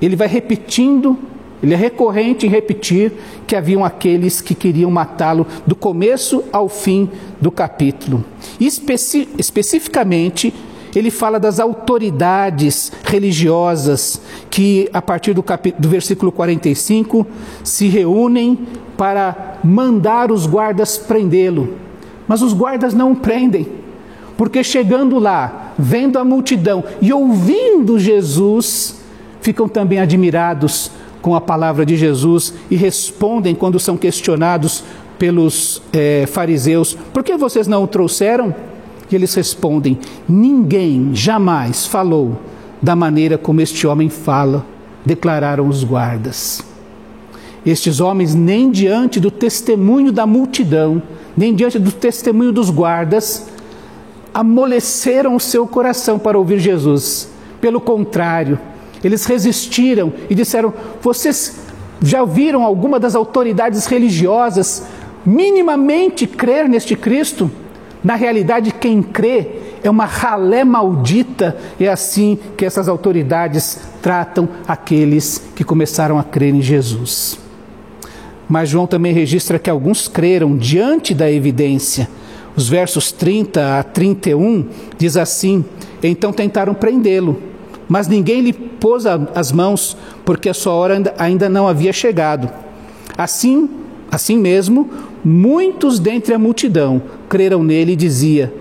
ele 0.00 0.16
vai 0.16 0.28
repetindo, 0.28 1.18
ele 1.62 1.74
é 1.74 1.76
recorrente 1.76 2.46
em 2.46 2.50
repetir 2.50 3.12
que 3.46 3.56
haviam 3.56 3.84
aqueles 3.84 4.40
que 4.40 4.54
queriam 4.54 4.90
matá-lo 4.90 5.46
do 5.66 5.74
começo 5.74 6.44
ao 6.52 6.68
fim 6.68 7.10
do 7.40 7.50
capítulo. 7.50 8.24
Especi 8.60 9.28
especificamente, 9.36 10.54
ele 10.94 11.10
fala 11.10 11.38
das 11.38 11.58
autoridades 11.58 12.92
religiosas 13.04 14.20
que, 14.48 14.88
a 14.92 15.02
partir 15.02 15.34
do, 15.34 15.44
do 15.78 15.88
versículo 15.88 16.30
45, 16.30 17.26
se 17.64 17.88
reúnem 17.88 18.58
para 18.96 19.58
mandar 19.62 20.30
os 20.30 20.46
guardas 20.46 20.96
prendê-lo. 20.96 21.74
Mas 22.26 22.40
os 22.40 22.52
guardas 22.52 22.94
não 22.94 23.12
o 23.12 23.16
prendem, 23.16 23.66
porque 24.36 24.62
chegando 24.62 25.18
lá, 25.18 25.72
vendo 25.78 26.18
a 26.18 26.24
multidão 26.24 26.84
e 27.00 27.12
ouvindo 27.12 27.98
Jesus, 27.98 29.00
ficam 29.40 29.68
também 29.68 29.98
admirados 29.98 30.90
com 31.20 31.34
a 31.34 31.40
palavra 31.40 31.84
de 31.84 31.96
Jesus 31.96 32.54
e 32.70 32.76
respondem 32.76 33.54
quando 33.54 33.78
são 33.78 33.96
questionados 33.96 34.84
pelos 35.18 35.82
é, 35.92 36.26
fariseus: 36.26 36.96
por 37.12 37.22
que 37.22 37.36
vocês 37.36 37.66
não 37.66 37.84
o 37.84 37.88
trouxeram? 37.88 38.54
E 39.10 39.14
eles 39.14 39.34
respondem: 39.34 39.98
Ninguém 40.28 41.10
jamais 41.14 41.86
falou 41.86 42.38
da 42.80 42.94
maneira 42.94 43.36
como 43.36 43.60
este 43.60 43.86
homem 43.86 44.08
fala, 44.08 44.64
declararam 45.04 45.68
os 45.68 45.82
guardas. 45.82 46.62
Estes 47.66 48.00
homens, 48.00 48.34
nem 48.34 48.70
diante 48.70 49.18
do 49.18 49.30
testemunho 49.30 50.12
da 50.12 50.26
multidão, 50.26 51.02
nem 51.36 51.54
diante 51.54 51.78
do 51.78 51.90
testemunho 51.90 52.52
dos 52.52 52.70
guardas, 52.70 53.48
amoleceram 54.32 55.34
o 55.34 55.40
seu 55.40 55.66
coração 55.66 56.18
para 56.18 56.38
ouvir 56.38 56.60
Jesus. 56.60 57.28
Pelo 57.60 57.80
contrário, 57.80 58.58
eles 59.02 59.24
resistiram 59.24 60.12
e 60.28 60.34
disseram: 60.34 60.72
Vocês 61.00 61.60
já 62.02 62.24
viram 62.24 62.62
alguma 62.62 62.98
das 62.98 63.14
autoridades 63.14 63.86
religiosas 63.86 64.84
minimamente 65.24 66.26
crer 66.26 66.68
neste 66.68 66.96
Cristo? 66.96 67.50
Na 68.02 68.14
realidade, 68.14 68.72
quem 68.72 69.02
crê 69.02 69.48
é 69.82 69.90
uma 69.90 70.04
ralé 70.04 70.64
maldita, 70.64 71.56
é 71.78 71.88
assim 71.88 72.38
que 72.56 72.64
essas 72.64 72.88
autoridades 72.88 73.80
tratam 74.00 74.48
aqueles 74.66 75.42
que 75.54 75.64
começaram 75.64 76.18
a 76.18 76.24
crer 76.24 76.54
em 76.54 76.62
Jesus. 76.62 77.38
Mas 78.48 78.70
João 78.70 78.86
também 78.86 79.12
registra 79.12 79.58
que 79.58 79.68
alguns 79.68 80.08
creram 80.08 80.56
diante 80.56 81.12
da 81.12 81.30
evidência. 81.30 82.08
Os 82.56 82.68
versos 82.68 83.12
30 83.12 83.78
a 83.78 83.82
31 83.82 84.66
diz 84.96 85.16
assim: 85.16 85.64
Então 86.02 86.32
tentaram 86.32 86.72
prendê-lo, 86.74 87.40
mas 87.88 88.06
ninguém 88.06 88.42
lhe 88.42 88.52
pôs 88.52 89.04
as 89.06 89.50
mãos, 89.50 89.96
porque 90.24 90.48
a 90.48 90.54
sua 90.54 90.74
hora 90.74 91.14
ainda 91.16 91.48
não 91.48 91.66
havia 91.66 91.92
chegado. 91.92 92.50
Assim, 93.16 93.68
assim 94.10 94.36
mesmo, 94.36 94.88
muitos 95.24 95.98
dentre 95.98 96.34
a 96.34 96.38
multidão 96.38 97.02
creram 97.28 97.64
nele 97.64 97.92
e 97.92 97.96
dizia: 97.96 98.52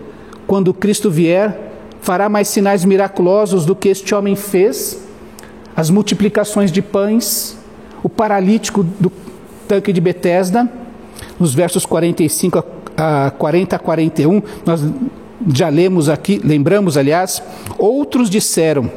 Quando 0.47 0.73
Cristo 0.73 1.11
vier, 1.11 1.73
fará 2.01 2.29
mais 2.29 2.47
sinais 2.47 2.85
miraculosos 2.85 3.65
do 3.65 3.75
que 3.75 3.89
este 3.89 4.15
homem 4.15 4.35
fez? 4.35 5.05
As 5.75 5.89
multiplicações 5.89 6.71
de 6.71 6.81
pães, 6.81 7.57
o 8.01 8.09
paralítico 8.09 8.83
do 8.83 9.11
tanque 9.67 9.91
de 9.93 10.01
Betesda, 10.01 10.67
nos 11.39 11.53
versos 11.53 11.85
45 11.85 12.63
a 12.95 13.31
40 13.31 13.75
a 13.75 13.79
41, 13.79 14.41
nós 14.65 14.81
já 15.53 15.69
lemos 15.69 16.09
aqui, 16.09 16.41
lembramos, 16.43 16.97
aliás, 16.97 17.43
outros 17.77 18.29
disseram, 18.29 18.89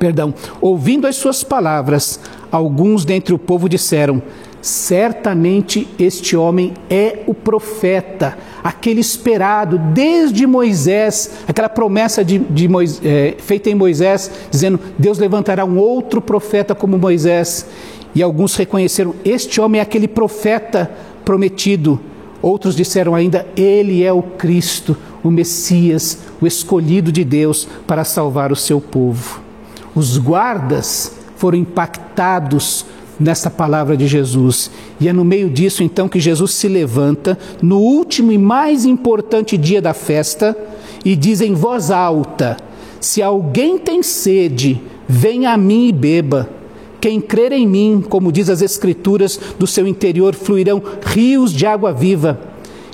perdão, 0.00 0.32
ouvindo 0.62 1.06
as 1.06 1.16
suas 1.16 1.44
palavras, 1.44 2.18
alguns 2.50 3.04
dentre 3.04 3.34
o 3.34 3.38
povo 3.38 3.68
disseram: 3.68 4.22
Certamente 4.62 5.86
este 5.98 6.34
homem 6.34 6.72
é 6.88 7.18
o 7.26 7.34
profeta, 7.34 8.36
aquele 8.64 9.00
esperado 9.00 9.78
desde 9.92 10.46
Moisés, 10.46 11.32
aquela 11.46 11.68
promessa 11.68 12.24
de, 12.24 12.38
de 12.38 12.66
Moisés, 12.66 13.00
é, 13.04 13.34
feita 13.38 13.68
em 13.68 13.74
Moisés, 13.74 14.30
dizendo: 14.50 14.80
Deus 14.98 15.18
levantará 15.18 15.66
um 15.66 15.78
outro 15.78 16.22
profeta 16.22 16.74
como 16.74 16.98
Moisés. 16.98 17.66
E 18.14 18.22
alguns 18.22 18.56
reconheceram: 18.56 19.14
Este 19.22 19.60
homem 19.60 19.80
é 19.80 19.82
aquele 19.82 20.08
profeta 20.08 20.90
prometido. 21.26 22.00
Outros 22.40 22.74
disseram 22.74 23.14
ainda: 23.14 23.46
Ele 23.54 24.02
é 24.02 24.12
o 24.12 24.22
Cristo, 24.22 24.96
o 25.22 25.30
Messias, 25.30 26.18
o 26.40 26.46
escolhido 26.46 27.12
de 27.12 27.22
Deus 27.22 27.68
para 27.86 28.02
salvar 28.02 28.50
o 28.50 28.56
seu 28.56 28.80
povo. 28.80 29.49
Os 29.94 30.16
guardas 30.16 31.12
foram 31.36 31.58
impactados 31.58 32.84
nessa 33.18 33.50
palavra 33.50 33.96
de 33.96 34.06
Jesus. 34.06 34.70
E 34.98 35.08
é 35.08 35.12
no 35.12 35.24
meio 35.24 35.50
disso 35.50 35.82
então 35.82 36.08
que 36.08 36.18
Jesus 36.18 36.52
se 36.52 36.68
levanta 36.68 37.38
no 37.60 37.78
último 37.78 38.32
e 38.32 38.38
mais 38.38 38.84
importante 38.84 39.58
dia 39.58 39.82
da 39.82 39.92
festa 39.92 40.56
e 41.04 41.14
diz 41.14 41.40
em 41.40 41.54
voz 41.54 41.90
alta: 41.90 42.56
Se 43.00 43.22
alguém 43.22 43.78
tem 43.78 44.02
sede, 44.02 44.80
venha 45.06 45.52
a 45.52 45.56
mim 45.56 45.88
e 45.88 45.92
beba. 45.92 46.48
Quem 47.00 47.20
crer 47.20 47.52
em 47.52 47.66
mim, 47.66 48.04
como 48.06 48.30
diz 48.30 48.50
as 48.50 48.60
Escrituras, 48.60 49.40
do 49.58 49.66
seu 49.66 49.86
interior 49.86 50.34
fluirão 50.34 50.82
rios 51.06 51.52
de 51.52 51.64
água 51.64 51.92
viva. 51.92 52.38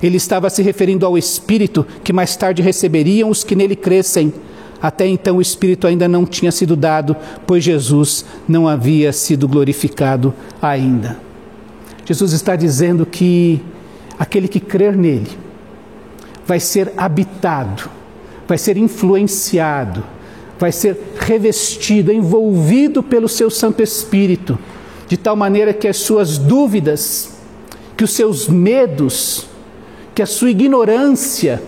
Ele 0.02 0.16
estava 0.16 0.48
se 0.48 0.62
referindo 0.62 1.04
ao 1.04 1.18
Espírito 1.18 1.84
que 2.04 2.12
mais 2.12 2.36
tarde 2.36 2.62
receberiam 2.62 3.30
os 3.30 3.42
que 3.42 3.56
nele 3.56 3.74
crescem. 3.74 4.32
Até 4.80 5.06
então 5.06 5.36
o 5.36 5.42
Espírito 5.42 5.86
ainda 5.86 6.06
não 6.06 6.24
tinha 6.24 6.52
sido 6.52 6.76
dado, 6.76 7.16
pois 7.46 7.64
Jesus 7.64 8.24
não 8.46 8.68
havia 8.68 9.12
sido 9.12 9.48
glorificado 9.48 10.34
ainda. 10.60 11.18
Jesus 12.04 12.32
está 12.32 12.54
dizendo 12.54 13.04
que 13.04 13.60
aquele 14.18 14.48
que 14.48 14.60
crer 14.60 14.96
nele 14.96 15.30
vai 16.46 16.60
ser 16.60 16.92
habitado, 16.96 17.90
vai 18.46 18.56
ser 18.56 18.76
influenciado, 18.76 20.04
vai 20.58 20.70
ser 20.70 20.96
revestido, 21.18 22.12
envolvido 22.12 23.02
pelo 23.02 23.28
seu 23.28 23.50
Santo 23.50 23.82
Espírito, 23.82 24.58
de 25.08 25.16
tal 25.16 25.36
maneira 25.36 25.72
que 25.72 25.88
as 25.88 25.96
suas 25.96 26.38
dúvidas, 26.38 27.32
que 27.96 28.04
os 28.04 28.12
seus 28.12 28.48
medos, 28.48 29.46
que 30.14 30.22
a 30.22 30.26
sua 30.26 30.50
ignorância, 30.50 31.62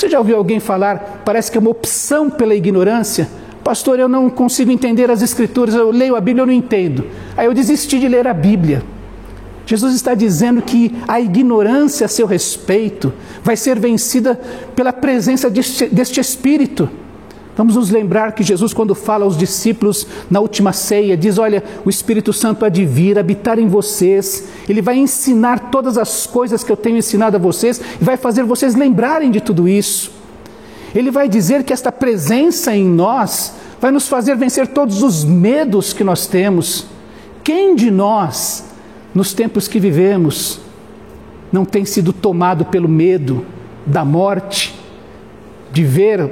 você 0.00 0.08
já 0.08 0.18
ouviu 0.18 0.36
alguém 0.36 0.58
falar, 0.58 1.20
parece 1.26 1.52
que 1.52 1.58
é 1.58 1.60
uma 1.60 1.70
opção 1.70 2.30
pela 2.30 2.54
ignorância? 2.54 3.28
Pastor, 3.62 3.98
eu 3.98 4.08
não 4.08 4.30
consigo 4.30 4.70
entender 4.70 5.10
as 5.10 5.20
Escrituras, 5.20 5.74
eu 5.74 5.90
leio 5.90 6.16
a 6.16 6.20
Bíblia, 6.20 6.42
eu 6.42 6.46
não 6.46 6.54
entendo. 6.54 7.04
Aí 7.36 7.44
eu 7.44 7.52
desisti 7.52 8.00
de 8.00 8.08
ler 8.08 8.26
a 8.26 8.32
Bíblia. 8.32 8.82
Jesus 9.66 9.94
está 9.94 10.14
dizendo 10.14 10.62
que 10.62 10.96
a 11.06 11.20
ignorância 11.20 12.06
a 12.06 12.08
seu 12.08 12.26
respeito 12.26 13.12
vai 13.44 13.56
ser 13.56 13.78
vencida 13.78 14.40
pela 14.74 14.90
presença 14.92 15.50
deste, 15.50 15.86
deste 15.86 16.18
Espírito. 16.18 16.88
Vamos 17.54 17.76
nos 17.76 17.90
lembrar 17.90 18.32
que 18.32 18.42
Jesus, 18.42 18.72
quando 18.72 18.94
fala 18.94 19.26
aos 19.26 19.36
discípulos 19.36 20.06
na 20.30 20.40
última 20.40 20.72
ceia, 20.72 21.14
diz: 21.14 21.36
Olha, 21.36 21.62
o 21.84 21.90
Espírito 21.90 22.32
Santo 22.32 22.64
há 22.64 22.70
de 22.70 22.86
vir, 22.86 23.18
habitar 23.18 23.58
em 23.58 23.68
vocês, 23.68 24.48
ele 24.66 24.80
vai 24.80 24.96
ensinar 24.96 25.59
todas 25.70 25.96
as 25.96 26.26
coisas 26.26 26.62
que 26.64 26.70
eu 26.70 26.76
tenho 26.76 26.98
ensinado 26.98 27.36
a 27.36 27.40
vocês 27.40 27.80
e 28.00 28.04
vai 28.04 28.16
fazer 28.16 28.44
vocês 28.44 28.74
lembrarem 28.74 29.30
de 29.30 29.40
tudo 29.40 29.68
isso. 29.68 30.12
Ele 30.94 31.10
vai 31.10 31.28
dizer 31.28 31.62
que 31.64 31.72
esta 31.72 31.92
presença 31.92 32.74
em 32.74 32.84
nós 32.84 33.54
vai 33.80 33.90
nos 33.90 34.08
fazer 34.08 34.36
vencer 34.36 34.66
todos 34.68 35.02
os 35.02 35.24
medos 35.24 35.92
que 35.92 36.04
nós 36.04 36.26
temos. 36.26 36.86
Quem 37.42 37.74
de 37.74 37.90
nós, 37.90 38.64
nos 39.14 39.32
tempos 39.32 39.68
que 39.68 39.80
vivemos, 39.80 40.60
não 41.52 41.64
tem 41.64 41.84
sido 41.84 42.12
tomado 42.12 42.64
pelo 42.64 42.88
medo 42.88 43.44
da 43.86 44.04
morte, 44.04 44.74
de 45.72 45.84
ver 45.84 46.30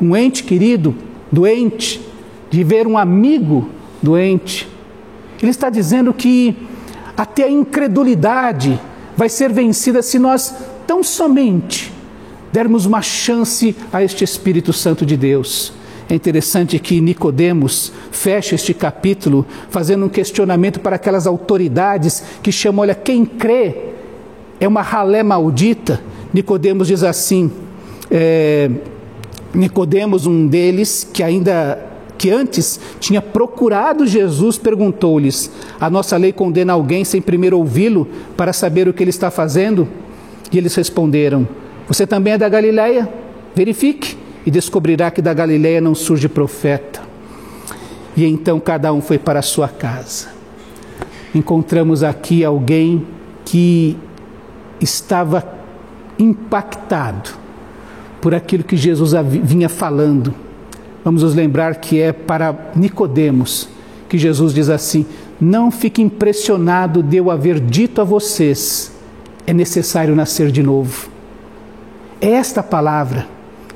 um 0.00 0.16
ente 0.16 0.42
querido 0.44 0.94
doente, 1.30 2.00
de 2.50 2.62
ver 2.62 2.86
um 2.86 2.98
amigo 2.98 3.68
doente. 4.02 4.68
Ele 5.40 5.50
está 5.50 5.70
dizendo 5.70 6.12
que 6.12 6.56
até 7.18 7.42
a 7.42 7.50
incredulidade 7.50 8.80
vai 9.16 9.28
ser 9.28 9.52
vencida 9.52 10.00
se 10.02 10.20
nós 10.20 10.54
tão 10.86 11.02
somente 11.02 11.92
dermos 12.52 12.86
uma 12.86 13.02
chance 13.02 13.74
a 13.92 14.04
este 14.04 14.22
Espírito 14.22 14.72
Santo 14.72 15.04
de 15.04 15.16
Deus. 15.16 15.72
É 16.08 16.14
interessante 16.14 16.78
que 16.78 17.00
Nicodemos 17.00 17.92
fecha 18.12 18.54
este 18.54 18.72
capítulo 18.72 19.44
fazendo 19.68 20.06
um 20.06 20.08
questionamento 20.08 20.78
para 20.78 20.94
aquelas 20.94 21.26
autoridades 21.26 22.22
que 22.40 22.52
chamam, 22.52 22.82
olha, 22.82 22.94
quem 22.94 23.26
crê 23.26 23.74
é 24.60 24.68
uma 24.68 24.80
ralé 24.80 25.24
maldita. 25.24 26.00
Nicodemos 26.32 26.86
diz 26.86 27.02
assim, 27.02 27.50
é, 28.10 28.70
Nicodemos, 29.52 30.24
um 30.24 30.46
deles, 30.46 31.06
que 31.12 31.22
ainda 31.22 31.87
que 32.18 32.30
antes 32.30 32.80
tinha 32.98 33.22
procurado 33.22 34.06
Jesus, 34.06 34.58
perguntou-lhes: 34.58 35.50
A 35.80 35.88
nossa 35.88 36.16
lei 36.16 36.32
condena 36.32 36.72
alguém 36.72 37.04
sem 37.04 37.22
primeiro 37.22 37.56
ouvi-lo 37.56 38.08
para 38.36 38.52
saber 38.52 38.88
o 38.88 38.92
que 38.92 39.02
ele 39.02 39.10
está 39.10 39.30
fazendo? 39.30 39.88
E 40.50 40.58
eles 40.58 40.74
responderam: 40.74 41.48
Você 41.86 42.06
também 42.06 42.32
é 42.32 42.38
da 42.38 42.48
Galileia? 42.48 43.08
Verifique 43.54 44.16
e 44.44 44.50
descobrirá 44.50 45.10
que 45.10 45.22
da 45.22 45.32
Galileia 45.32 45.80
não 45.80 45.94
surge 45.94 46.28
profeta. 46.28 47.00
E 48.16 48.24
então 48.24 48.58
cada 48.58 48.92
um 48.92 49.00
foi 49.00 49.16
para 49.18 49.38
a 49.38 49.42
sua 49.42 49.68
casa. 49.68 50.28
Encontramos 51.32 52.02
aqui 52.02 52.44
alguém 52.44 53.06
que 53.44 53.96
estava 54.80 55.46
impactado 56.18 57.30
por 58.20 58.34
aquilo 58.34 58.64
que 58.64 58.76
Jesus 58.76 59.12
vinha 59.44 59.68
falando. 59.68 60.34
Vamos 61.08 61.22
nos 61.22 61.34
lembrar 61.34 61.76
que 61.76 61.98
é 61.98 62.12
para 62.12 62.54
Nicodemos 62.76 63.66
que 64.10 64.18
Jesus 64.18 64.52
diz 64.52 64.68
assim: 64.68 65.06
Não 65.40 65.70
fique 65.70 66.02
impressionado 66.02 67.02
de 67.02 67.16
eu 67.16 67.30
haver 67.30 67.58
dito 67.58 68.02
a 68.02 68.04
vocês, 68.04 68.92
é 69.46 69.54
necessário 69.54 70.14
nascer 70.14 70.50
de 70.50 70.62
novo. 70.62 71.08
É 72.20 72.32
esta 72.32 72.62
palavra 72.62 73.26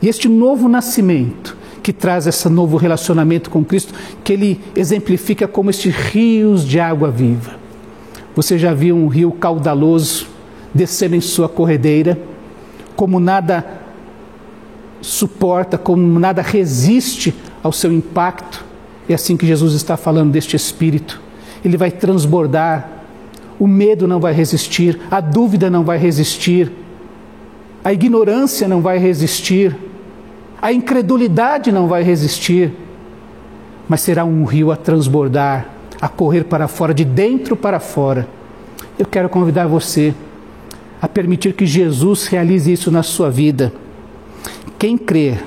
e 0.02 0.10
este 0.10 0.28
novo 0.28 0.68
nascimento 0.68 1.56
que 1.82 1.90
traz 1.90 2.26
esse 2.26 2.50
novo 2.50 2.76
relacionamento 2.76 3.48
com 3.48 3.64
Cristo, 3.64 3.94
que 4.22 4.34
ele 4.34 4.60
exemplifica 4.76 5.48
como 5.48 5.70
estes 5.70 5.94
rios 5.94 6.68
de 6.68 6.78
água 6.78 7.10
viva. 7.10 7.52
Você 8.36 8.58
já 8.58 8.74
viu 8.74 8.94
um 8.94 9.08
rio 9.08 9.32
caudaloso 9.32 10.26
descendo 10.74 11.16
em 11.16 11.20
sua 11.22 11.48
corredeira, 11.48 12.18
como 12.94 13.18
nada 13.18 13.80
suporta, 15.02 15.76
como 15.76 16.18
nada 16.18 16.40
resiste 16.40 17.34
ao 17.62 17.72
seu 17.72 17.92
impacto. 17.92 18.64
É 19.08 19.14
assim 19.14 19.36
que 19.36 19.46
Jesus 19.46 19.74
está 19.74 19.96
falando 19.96 20.30
deste 20.30 20.56
Espírito. 20.56 21.20
Ele 21.64 21.76
vai 21.76 21.90
transbordar, 21.90 22.88
o 23.58 23.66
medo 23.66 24.08
não 24.08 24.18
vai 24.18 24.32
resistir, 24.32 24.98
a 25.10 25.20
dúvida 25.20 25.68
não 25.68 25.84
vai 25.84 25.98
resistir, 25.98 26.72
a 27.84 27.92
ignorância 27.92 28.66
não 28.66 28.80
vai 28.80 28.98
resistir, 28.98 29.76
a 30.60 30.72
incredulidade 30.72 31.70
não 31.70 31.88
vai 31.88 32.02
resistir, 32.02 32.72
mas 33.88 34.00
será 34.00 34.24
um 34.24 34.44
rio 34.44 34.70
a 34.70 34.76
transbordar, 34.76 35.68
a 36.00 36.08
correr 36.08 36.44
para 36.44 36.68
fora, 36.68 36.94
de 36.94 37.04
dentro 37.04 37.56
para 37.56 37.80
fora. 37.80 38.28
Eu 38.98 39.06
quero 39.06 39.28
convidar 39.28 39.66
você 39.66 40.14
a 41.00 41.08
permitir 41.08 41.52
que 41.54 41.66
Jesus 41.66 42.26
realize 42.26 42.72
isso 42.72 42.90
na 42.90 43.02
sua 43.02 43.30
vida. 43.30 43.72
Quem 44.82 44.98
crer 44.98 45.44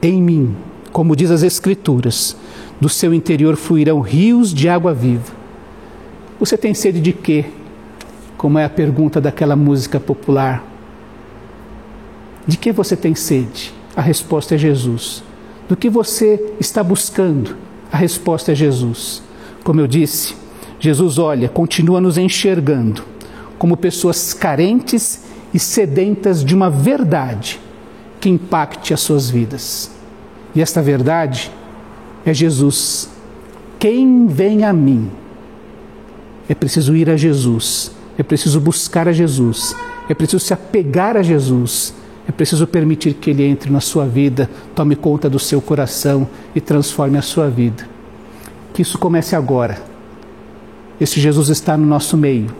em 0.00 0.22
mim, 0.22 0.54
como 0.92 1.16
diz 1.16 1.28
as 1.28 1.42
Escrituras, 1.42 2.36
do 2.80 2.88
seu 2.88 3.12
interior 3.12 3.56
fluirão 3.56 3.98
rios 3.98 4.54
de 4.54 4.68
água 4.68 4.94
viva. 4.94 5.32
Você 6.38 6.56
tem 6.56 6.72
sede 6.72 7.00
de 7.00 7.12
quê? 7.12 7.46
Como 8.36 8.56
é 8.56 8.64
a 8.64 8.70
pergunta 8.70 9.20
daquela 9.20 9.56
música 9.56 9.98
popular. 9.98 10.64
De 12.46 12.56
que 12.56 12.70
você 12.70 12.96
tem 12.96 13.12
sede? 13.12 13.74
A 13.96 14.00
resposta 14.00 14.54
é 14.54 14.58
Jesus. 14.58 15.24
Do 15.68 15.76
que 15.76 15.90
você 15.90 16.54
está 16.60 16.80
buscando? 16.84 17.56
A 17.90 17.96
resposta 17.96 18.52
é 18.52 18.54
Jesus. 18.54 19.20
Como 19.64 19.80
eu 19.80 19.88
disse, 19.88 20.36
Jesus 20.78 21.18
olha, 21.18 21.48
continua 21.48 22.00
nos 22.00 22.16
enxergando 22.16 23.02
como 23.58 23.76
pessoas 23.76 24.32
carentes 24.32 25.24
e 25.52 25.58
sedentas 25.58 26.44
de 26.44 26.54
uma 26.54 26.70
verdade 26.70 27.66
que 28.20 28.28
impacte 28.28 28.92
as 28.92 29.00
suas 29.00 29.30
vidas. 29.30 29.90
E 30.54 30.60
esta 30.60 30.82
verdade 30.82 31.50
é 32.24 32.34
Jesus. 32.34 33.08
Quem 33.78 34.26
vem 34.26 34.64
a 34.64 34.72
mim? 34.72 35.10
É 36.48 36.54
preciso 36.54 36.96
ir 36.96 37.10
a 37.10 37.16
Jesus, 37.16 37.92
é 38.16 38.22
preciso 38.22 38.60
buscar 38.60 39.06
a 39.06 39.12
Jesus, 39.12 39.76
é 40.08 40.14
preciso 40.14 40.40
se 40.40 40.54
apegar 40.54 41.16
a 41.16 41.22
Jesus, 41.22 41.94
é 42.26 42.32
preciso 42.32 42.66
permitir 42.66 43.14
que 43.14 43.30
Ele 43.30 43.44
entre 43.44 43.70
na 43.70 43.80
sua 43.80 44.06
vida, 44.06 44.48
tome 44.74 44.96
conta 44.96 45.28
do 45.28 45.38
seu 45.38 45.60
coração 45.60 46.26
e 46.54 46.60
transforme 46.60 47.18
a 47.18 47.22
sua 47.22 47.48
vida. 47.48 47.86
Que 48.72 48.82
isso 48.82 48.98
comece 48.98 49.36
agora. 49.36 49.80
Esse 51.00 51.20
Jesus 51.20 51.50
está 51.50 51.76
no 51.76 51.86
nosso 51.86 52.16
meio, 52.16 52.50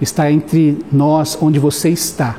está 0.00 0.30
entre 0.30 0.78
nós, 0.92 1.36
onde 1.40 1.58
você 1.58 1.88
está, 1.88 2.36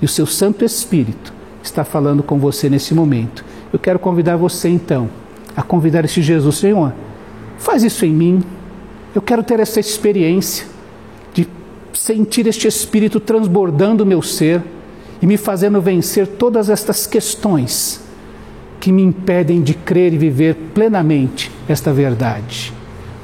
e 0.00 0.04
o 0.04 0.08
seu 0.08 0.26
Santo 0.26 0.64
Espírito 0.64 1.37
está 1.62 1.84
falando 1.84 2.22
com 2.22 2.38
você 2.38 2.68
nesse 2.68 2.94
momento. 2.94 3.44
Eu 3.72 3.78
quero 3.78 3.98
convidar 3.98 4.36
você 4.36 4.68
então 4.68 5.08
a 5.56 5.62
convidar 5.62 6.04
esse 6.04 6.22
Jesus, 6.22 6.56
Senhor, 6.56 6.92
faz 7.58 7.82
isso 7.82 8.04
em 8.06 8.12
mim. 8.12 8.42
Eu 9.14 9.20
quero 9.20 9.42
ter 9.42 9.58
essa 9.60 9.80
experiência 9.80 10.66
de 11.34 11.48
sentir 11.92 12.46
este 12.46 12.68
Espírito 12.68 13.18
transbordando 13.18 14.04
o 14.04 14.06
meu 14.06 14.22
ser 14.22 14.62
e 15.20 15.26
me 15.26 15.36
fazendo 15.36 15.80
vencer 15.80 16.26
todas 16.26 16.70
estas 16.70 17.06
questões 17.06 18.00
que 18.78 18.92
me 18.92 19.02
impedem 19.02 19.60
de 19.60 19.74
crer 19.74 20.12
e 20.14 20.18
viver 20.18 20.54
plenamente 20.72 21.50
esta 21.68 21.92
verdade. 21.92 22.72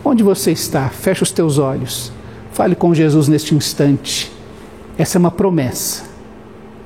Onde 0.05 0.23
você 0.23 0.51
está? 0.51 0.88
Feche 0.88 1.23
os 1.23 1.31
teus 1.31 1.59
olhos. 1.59 2.12
Fale 2.53 2.75
com 2.75 2.92
Jesus 2.92 3.29
neste 3.29 3.55
instante. 3.55 4.33
Essa 4.99 5.18
é 5.18 5.20
uma 5.20 5.31
promessa 5.31 6.05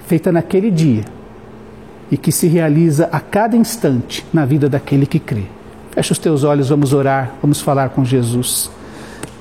feita 0.07 0.31
naquele 0.31 0.71
dia 0.71 1.05
e 2.11 2.17
que 2.17 2.33
se 2.33 2.47
realiza 2.47 3.09
a 3.13 3.21
cada 3.21 3.57
instante 3.57 4.25
na 4.33 4.45
vida 4.45 4.69
daquele 4.69 5.07
que 5.07 5.19
crê. 5.19 5.45
Feche 5.91 6.13
os 6.13 6.19
teus 6.19 6.45
olhos, 6.45 6.69
vamos 6.69 6.93
orar, 6.93 7.35
vamos 7.43 7.61
falar 7.61 7.91
com 7.91 8.05
Jesus. 8.05 8.71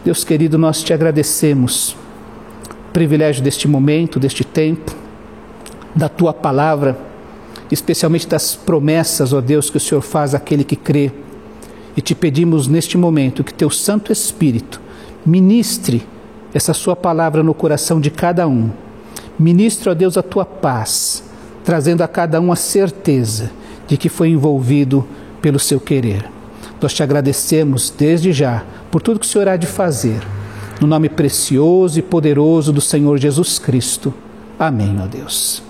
Deus 0.04 0.24
querido, 0.24 0.58
nós 0.58 0.84
te 0.84 0.94
agradecemos 0.94 1.92
o 1.92 2.92
privilégio 2.94 3.44
deste 3.44 3.68
momento, 3.68 4.20
deste 4.20 4.44
tempo, 4.44 4.96
da 5.96 6.10
tua 6.10 6.34
palavra, 6.34 6.98
especialmente 7.72 8.28
das 8.28 8.56
promessas, 8.56 9.34
ó 9.34 9.42
Deus, 9.42 9.70
que 9.70 9.78
o 9.78 9.80
Senhor 9.80 10.02
faz 10.02 10.34
àquele 10.34 10.64
que 10.64 10.76
crê. 10.76 11.12
E 11.96 12.02
te 12.02 12.14
pedimos 12.14 12.68
neste 12.68 12.98
momento 12.98 13.44
que 13.44 13.54
teu 13.54 13.70
Santo 13.70 14.12
Espírito 14.12 14.82
ministre 15.26 16.06
essa 16.54 16.74
sua 16.74 16.96
palavra 16.96 17.44
no 17.44 17.54
coração 17.54 18.00
de 18.00 18.10
cada 18.10 18.48
um. 18.48 18.70
Ministre, 19.38 19.90
ó 19.90 19.94
Deus, 19.94 20.18
a 20.18 20.24
tua 20.24 20.46
paz 20.46 21.27
trazendo 21.68 22.02
a 22.02 22.08
cada 22.08 22.40
um 22.40 22.50
a 22.50 22.56
certeza 22.56 23.52
de 23.90 23.98
que 23.98 24.08
foi 24.08 24.30
envolvido 24.30 25.06
pelo 25.42 25.60
seu 25.60 25.82
querer. 25.82 26.24
Nós 26.82 26.94
te 26.94 27.04
agradecemos 27.04 27.90
desde 27.90 28.32
já 28.32 28.64
por 28.90 29.02
tudo 29.02 29.20
que 29.20 29.26
o 29.26 29.30
Senhor 29.30 29.50
há 29.50 29.58
de 29.58 29.68
fazer. 29.68 30.22
No 30.80 30.88
nome 30.88 31.10
precioso 31.10 32.00
e 32.00 32.02
poderoso 32.02 32.72
do 32.72 32.80
Senhor 32.80 33.18
Jesus 33.18 33.60
Cristo. 33.60 34.14
Amém, 34.58 34.98
ó 35.04 35.08
Deus. 35.08 35.67